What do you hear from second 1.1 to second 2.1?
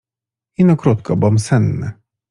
bom senny.